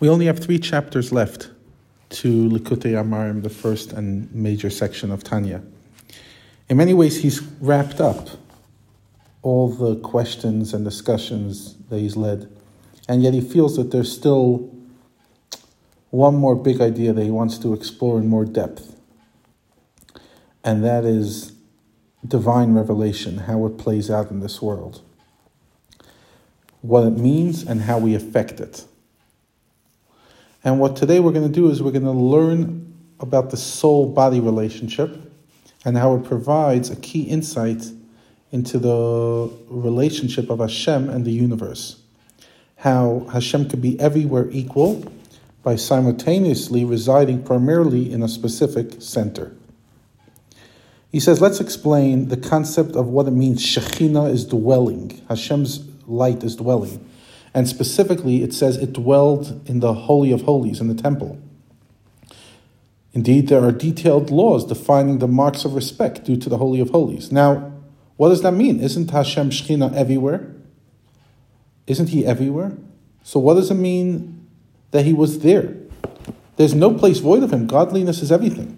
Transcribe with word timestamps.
We 0.00 0.08
only 0.08 0.26
have 0.26 0.38
three 0.38 0.60
chapters 0.60 1.10
left 1.10 1.50
to 2.10 2.48
Likutei 2.48 2.92
Amarim, 2.92 3.42
the 3.42 3.50
first 3.50 3.92
and 3.92 4.32
major 4.32 4.70
section 4.70 5.10
of 5.10 5.24
Tanya. 5.24 5.60
In 6.68 6.76
many 6.76 6.94
ways, 6.94 7.20
he's 7.22 7.42
wrapped 7.60 8.00
up 8.00 8.28
all 9.42 9.68
the 9.68 9.96
questions 9.96 10.72
and 10.72 10.84
discussions 10.84 11.74
that 11.88 11.98
he's 11.98 12.16
led, 12.16 12.48
and 13.08 13.24
yet 13.24 13.34
he 13.34 13.40
feels 13.40 13.76
that 13.76 13.90
there's 13.90 14.12
still 14.12 14.72
one 16.10 16.36
more 16.36 16.54
big 16.54 16.80
idea 16.80 17.12
that 17.12 17.24
he 17.24 17.30
wants 17.30 17.58
to 17.58 17.74
explore 17.74 18.18
in 18.18 18.28
more 18.28 18.44
depth, 18.44 18.94
and 20.62 20.84
that 20.84 21.04
is 21.04 21.52
divine 22.26 22.72
revelation, 22.72 23.38
how 23.38 23.66
it 23.66 23.78
plays 23.78 24.10
out 24.10 24.30
in 24.30 24.40
this 24.40 24.62
world, 24.62 25.02
what 26.82 27.04
it 27.04 27.16
means, 27.18 27.64
and 27.64 27.82
how 27.82 27.98
we 27.98 28.14
affect 28.14 28.60
it. 28.60 28.84
And 30.64 30.80
what 30.80 30.96
today 30.96 31.20
we're 31.20 31.32
going 31.32 31.46
to 31.46 31.52
do 31.52 31.70
is 31.70 31.82
we're 31.82 31.92
going 31.92 32.02
to 32.04 32.10
learn 32.10 32.94
about 33.20 33.50
the 33.50 33.56
soul 33.56 34.08
body 34.08 34.40
relationship 34.40 35.32
and 35.84 35.96
how 35.96 36.16
it 36.16 36.24
provides 36.24 36.90
a 36.90 36.96
key 36.96 37.22
insight 37.22 37.84
into 38.50 38.78
the 38.78 39.52
relationship 39.68 40.50
of 40.50 40.58
Hashem 40.58 41.08
and 41.10 41.24
the 41.24 41.30
universe. 41.30 42.02
How 42.76 43.26
Hashem 43.32 43.68
could 43.68 43.82
be 43.82 43.98
everywhere 44.00 44.48
equal 44.50 45.12
by 45.62 45.76
simultaneously 45.76 46.84
residing 46.84 47.42
primarily 47.42 48.12
in 48.12 48.22
a 48.22 48.28
specific 48.28 49.00
center. 49.00 49.54
He 51.12 51.20
says, 51.20 51.40
let's 51.40 51.60
explain 51.60 52.28
the 52.28 52.36
concept 52.36 52.94
of 52.94 53.08
what 53.08 53.26
it 53.26 53.32
means 53.32 53.64
Shekhinah 53.64 54.30
is 54.30 54.44
dwelling, 54.44 55.22
Hashem's 55.28 55.86
light 56.06 56.42
is 56.42 56.56
dwelling. 56.56 57.04
And 57.54 57.68
specifically, 57.68 58.42
it 58.42 58.52
says 58.52 58.76
it 58.76 58.92
dwelled 58.92 59.68
in 59.68 59.80
the 59.80 59.94
Holy 59.94 60.32
of 60.32 60.42
Holies, 60.42 60.80
in 60.80 60.88
the 60.88 60.94
temple. 60.94 61.40
Indeed, 63.12 63.48
there 63.48 63.64
are 63.64 63.72
detailed 63.72 64.30
laws 64.30 64.64
defining 64.64 65.18
the 65.18 65.28
marks 65.28 65.64
of 65.64 65.74
respect 65.74 66.24
due 66.24 66.36
to 66.36 66.48
the 66.48 66.58
Holy 66.58 66.80
of 66.80 66.90
Holies. 66.90 67.32
Now, 67.32 67.72
what 68.16 68.28
does 68.28 68.42
that 68.42 68.52
mean? 68.52 68.80
Isn't 68.80 69.10
Hashem 69.10 69.50
Shekhinah 69.50 69.94
everywhere? 69.94 70.54
Isn't 71.86 72.08
He 72.08 72.26
everywhere? 72.26 72.76
So, 73.22 73.40
what 73.40 73.54
does 73.54 73.70
it 73.70 73.74
mean 73.74 74.46
that 74.90 75.04
He 75.04 75.12
was 75.12 75.40
there? 75.40 75.74
There's 76.56 76.74
no 76.74 76.92
place 76.92 77.18
void 77.18 77.42
of 77.42 77.52
Him. 77.52 77.66
Godliness 77.66 78.22
is 78.22 78.30
everything. 78.30 78.74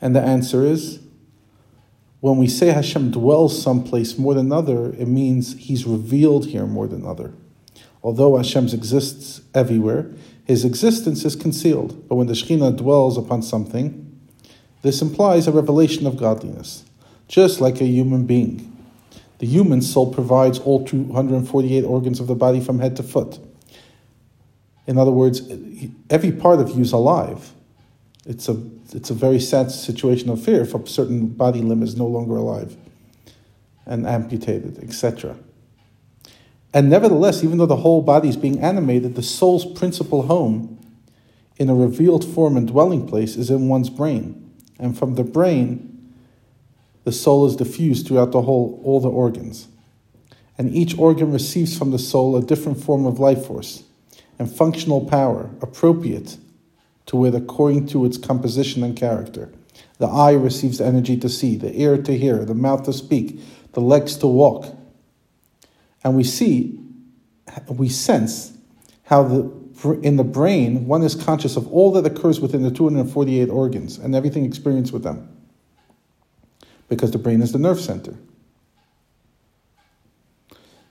And 0.00 0.14
the 0.14 0.20
answer 0.20 0.64
is 0.64 1.00
when 2.26 2.38
we 2.38 2.48
say 2.48 2.72
Hashem 2.72 3.12
dwells 3.12 3.62
someplace 3.62 4.18
more 4.18 4.34
than 4.34 4.50
other, 4.50 4.86
it 4.94 5.06
means 5.06 5.56
He's 5.58 5.86
revealed 5.86 6.46
here 6.46 6.66
more 6.66 6.88
than 6.88 7.06
other. 7.06 7.32
Although 8.02 8.36
Hashem 8.36 8.66
exists 8.66 9.42
everywhere, 9.54 10.10
His 10.44 10.64
existence 10.64 11.24
is 11.24 11.36
concealed. 11.36 12.08
But 12.08 12.16
when 12.16 12.26
the 12.26 12.32
Shekhinah 12.32 12.78
dwells 12.78 13.16
upon 13.16 13.42
something, 13.42 14.02
this 14.82 15.00
implies 15.00 15.46
a 15.46 15.52
revelation 15.52 16.04
of 16.04 16.16
godliness, 16.16 16.84
just 17.28 17.60
like 17.60 17.80
a 17.80 17.86
human 17.86 18.26
being. 18.26 18.76
The 19.38 19.46
human 19.46 19.80
soul 19.80 20.12
provides 20.12 20.58
all 20.58 20.84
248 20.84 21.84
organs 21.84 22.18
of 22.18 22.26
the 22.26 22.34
body 22.34 22.58
from 22.58 22.80
head 22.80 22.96
to 22.96 23.04
foot. 23.04 23.38
In 24.88 24.98
other 24.98 25.12
words, 25.12 25.42
every 26.10 26.32
part 26.32 26.60
of 26.60 26.70
you 26.70 26.82
is 26.82 26.90
alive. 26.90 27.52
It's 28.26 28.48
a, 28.48 28.60
it's 28.92 29.10
a 29.10 29.14
very 29.14 29.38
sad 29.38 29.70
situation 29.70 30.30
of 30.30 30.42
fear 30.42 30.62
if 30.62 30.74
a 30.74 30.86
certain 30.86 31.28
body 31.28 31.60
limb 31.60 31.82
is 31.82 31.96
no 31.96 32.06
longer 32.06 32.36
alive 32.36 32.76
and 33.86 34.06
amputated, 34.06 34.82
etc. 34.82 35.36
And 36.74 36.90
nevertheless, 36.90 37.44
even 37.44 37.58
though 37.58 37.66
the 37.66 37.76
whole 37.76 38.02
body 38.02 38.28
is 38.28 38.36
being 38.36 38.60
animated, 38.60 39.14
the 39.14 39.22
soul's 39.22 39.64
principal 39.64 40.22
home 40.22 40.78
in 41.56 41.70
a 41.70 41.74
revealed 41.74 42.24
form 42.24 42.56
and 42.56 42.66
dwelling 42.66 43.06
place 43.06 43.36
is 43.36 43.48
in 43.48 43.68
one's 43.68 43.88
brain. 43.88 44.52
And 44.78 44.98
from 44.98 45.14
the 45.14 45.24
brain, 45.24 46.12
the 47.04 47.12
soul 47.12 47.46
is 47.46 47.56
diffused 47.56 48.08
throughout 48.08 48.32
the 48.32 48.42
whole, 48.42 48.80
all 48.84 49.00
the 49.00 49.08
organs. 49.08 49.68
And 50.58 50.74
each 50.74 50.98
organ 50.98 51.32
receives 51.32 51.78
from 51.78 51.92
the 51.92 51.98
soul 51.98 52.36
a 52.36 52.42
different 52.42 52.82
form 52.82 53.06
of 53.06 53.20
life 53.20 53.46
force 53.46 53.84
and 54.38 54.50
functional 54.50 55.06
power 55.06 55.50
appropriate 55.62 56.36
to 57.06 57.24
it 57.24 57.34
according 57.34 57.86
to 57.86 58.04
its 58.04 58.18
composition 58.18 58.82
and 58.82 58.96
character. 58.96 59.52
The 59.98 60.06
eye 60.06 60.32
receives 60.32 60.80
energy 60.80 61.16
to 61.18 61.28
see, 61.28 61.56
the 61.56 61.74
ear 61.80 62.00
to 62.02 62.16
hear, 62.16 62.44
the 62.44 62.54
mouth 62.54 62.84
to 62.84 62.92
speak, 62.92 63.40
the 63.72 63.80
legs 63.80 64.16
to 64.18 64.26
walk. 64.26 64.66
And 66.04 66.16
we 66.16 66.24
see, 66.24 66.80
we 67.68 67.88
sense 67.88 68.52
how 69.04 69.22
the 69.22 69.66
in 70.02 70.16
the 70.16 70.24
brain 70.24 70.86
one 70.86 71.02
is 71.02 71.14
conscious 71.14 71.56
of 71.56 71.70
all 71.72 71.92
that 71.92 72.06
occurs 72.06 72.40
within 72.40 72.62
the 72.62 72.70
248 72.70 73.50
organs 73.50 73.98
and 73.98 74.14
everything 74.14 74.44
experienced 74.44 74.92
with 74.92 75.02
them. 75.02 75.28
Because 76.88 77.10
the 77.10 77.18
brain 77.18 77.42
is 77.42 77.52
the 77.52 77.58
nerve 77.58 77.80
center. 77.80 78.16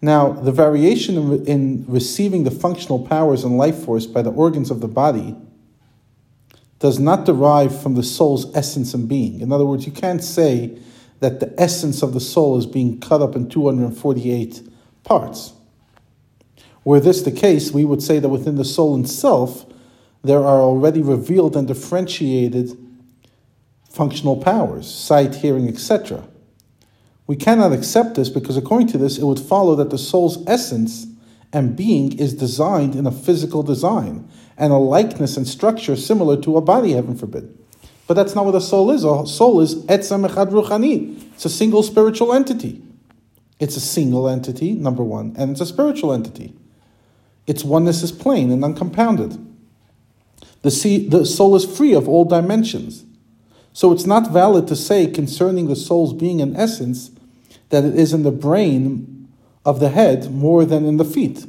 Now, 0.00 0.32
the 0.32 0.52
variation 0.52 1.44
in 1.44 1.84
receiving 1.86 2.44
the 2.44 2.50
functional 2.50 3.06
powers 3.06 3.44
and 3.44 3.58
life 3.58 3.84
force 3.84 4.06
by 4.06 4.22
the 4.22 4.30
organs 4.30 4.70
of 4.70 4.80
the 4.80 4.88
body 4.88 5.36
does 6.80 6.98
not 6.98 7.26
derive 7.26 7.80
from 7.80 7.94
the 7.94 8.02
soul's 8.02 8.54
essence 8.56 8.94
and 8.94 9.08
being. 9.08 9.40
In 9.40 9.52
other 9.52 9.66
words, 9.66 9.86
you 9.86 9.92
can't 9.92 10.24
say 10.24 10.78
that 11.20 11.38
the 11.38 11.54
essence 11.60 12.02
of 12.02 12.14
the 12.14 12.20
soul 12.20 12.58
is 12.58 12.66
being 12.66 12.98
cut 12.98 13.22
up 13.22 13.36
in 13.36 13.48
248 13.48 14.62
parts. 15.04 15.52
Were 16.82 16.98
this 16.98 17.20
the 17.22 17.30
case, 17.30 17.70
we 17.70 17.84
would 17.84 18.02
say 18.02 18.18
that 18.18 18.30
within 18.30 18.56
the 18.56 18.64
soul 18.64 18.98
itself, 18.98 19.66
there 20.24 20.40
are 20.40 20.60
already 20.60 21.02
revealed 21.02 21.54
and 21.54 21.68
differentiated 21.68 22.76
functional 23.90 24.36
powers, 24.36 24.92
sight, 24.92 25.36
hearing, 25.36 25.68
etc. 25.68 26.26
We 27.26 27.36
cannot 27.36 27.72
accept 27.72 28.14
this 28.14 28.30
because, 28.30 28.56
according 28.56 28.88
to 28.88 28.98
this, 28.98 29.18
it 29.18 29.24
would 29.24 29.38
follow 29.38 29.76
that 29.76 29.90
the 29.90 29.98
soul's 29.98 30.42
essence 30.46 31.06
and 31.52 31.76
being 31.76 32.18
is 32.18 32.34
designed 32.34 32.94
in 32.94 33.06
a 33.06 33.12
physical 33.12 33.62
design 33.62 34.28
and 34.56 34.72
a 34.72 34.76
likeness 34.76 35.36
and 35.36 35.46
structure 35.46 35.96
similar 35.96 36.40
to 36.42 36.56
a 36.56 36.60
body, 36.60 36.92
heaven 36.92 37.16
forbid. 37.16 37.56
But 38.06 38.14
that's 38.14 38.34
not 38.34 38.44
what 38.44 38.54
a 38.54 38.60
soul 38.60 38.90
is. 38.90 39.04
A 39.04 39.26
soul 39.26 39.60
is 39.60 39.76
etzem 39.86 40.28
echad 40.28 40.50
ruchani. 40.50 41.32
It's 41.34 41.44
a 41.44 41.48
single 41.48 41.82
spiritual 41.82 42.32
entity. 42.32 42.82
It's 43.58 43.76
a 43.76 43.80
single 43.80 44.28
entity, 44.28 44.72
number 44.72 45.02
one, 45.02 45.34
and 45.36 45.50
it's 45.50 45.60
a 45.60 45.66
spiritual 45.66 46.12
entity. 46.12 46.54
Its 47.46 47.64
oneness 47.64 48.02
is 48.02 48.12
plain 48.12 48.50
and 48.50 48.64
uncompounded. 48.64 49.38
The, 50.62 50.70
sea, 50.70 51.08
the 51.08 51.24
soul 51.24 51.56
is 51.56 51.64
free 51.64 51.94
of 51.94 52.08
all 52.08 52.24
dimensions. 52.24 53.04
So 53.72 53.92
it's 53.92 54.06
not 54.06 54.30
valid 54.30 54.66
to 54.68 54.76
say 54.76 55.06
concerning 55.06 55.68
the 55.68 55.76
soul's 55.76 56.12
being 56.12 56.40
and 56.40 56.56
essence 56.56 57.10
that 57.70 57.84
it 57.84 57.94
is 57.94 58.12
in 58.12 58.24
the 58.24 58.30
brain 58.30 59.19
of 59.64 59.80
the 59.80 59.90
head 59.90 60.32
more 60.32 60.64
than 60.64 60.84
in 60.84 60.96
the 60.96 61.04
feet, 61.04 61.46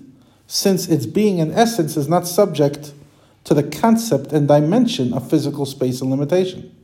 since 0.48 0.88
its 0.88 1.06
being 1.06 1.40
and 1.40 1.52
essence 1.54 1.96
is 1.96 2.08
not 2.08 2.28
subject 2.28 2.94
to 3.44 3.54
the 3.54 3.64
concept 3.64 4.32
and 4.34 4.48
dimension 4.48 5.14
of 5.14 5.30
physical 5.30 5.66
space 5.66 6.02
and 6.02 6.10
limitation. 6.10 6.76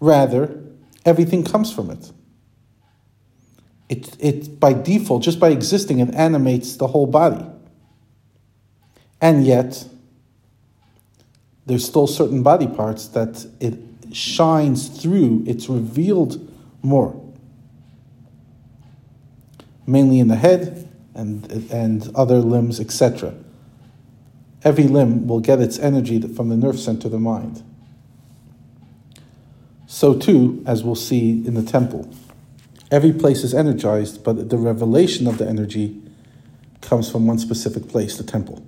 Rather, 0.00 0.62
everything 1.04 1.44
comes 1.44 1.72
from 1.72 1.90
it. 1.90 2.12
It, 3.88 4.16
it 4.18 4.60
by 4.60 4.72
default, 4.72 5.22
just 5.22 5.38
by 5.38 5.50
existing, 5.50 5.98
it 6.00 6.14
animates 6.14 6.76
the 6.76 6.86
whole 6.86 7.06
body. 7.06 7.44
And 9.20 9.44
yet, 9.44 9.84
there's 11.66 11.84
still 11.84 12.06
certain 12.06 12.42
body 12.42 12.66
parts 12.66 13.08
that 13.08 13.46
it 13.60 13.78
shines 14.12 14.88
through, 14.88 15.44
it's 15.46 15.68
revealed 15.68 16.50
more. 16.82 17.29
Mainly 19.90 20.20
in 20.20 20.28
the 20.28 20.36
head 20.36 20.88
and, 21.14 21.50
and 21.70 22.10
other 22.14 22.38
limbs, 22.38 22.80
etc 22.80 23.34
every 24.62 24.84
limb 24.84 25.26
will 25.26 25.40
get 25.40 25.60
its 25.60 25.78
energy 25.78 26.20
from 26.20 26.48
the 26.48 26.56
nerve 26.56 26.78
center, 26.78 27.08
of 27.08 27.12
the 27.12 27.18
mind. 27.18 27.62
So 29.86 30.16
too, 30.16 30.62
as 30.66 30.84
we'll 30.84 30.94
see 30.94 31.30
in 31.30 31.54
the 31.54 31.62
temple, 31.62 32.12
every 32.90 33.12
place 33.12 33.42
is 33.42 33.54
energized, 33.54 34.22
but 34.22 34.50
the 34.50 34.58
revelation 34.58 35.26
of 35.26 35.38
the 35.38 35.48
energy 35.48 36.00
comes 36.80 37.10
from 37.10 37.26
one 37.26 37.38
specific 37.38 37.88
place, 37.88 38.16
the 38.16 38.24
temple. 38.24 38.64